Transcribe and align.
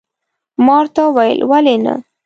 ما 0.63 0.73
ورته 0.79 1.01
وویل، 1.07 1.39
ولې 1.49 1.75
نه. 1.83 1.93